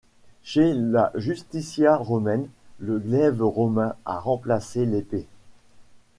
Chez 0.41 0.73
la 0.73 1.11
Justitia 1.13 1.95
romaine, 1.95 2.49
le 2.79 2.97
glaive 2.97 3.43
romain 3.43 3.93
a 4.03 4.17
remplacé 4.17 4.87
l'épée. 4.87 5.27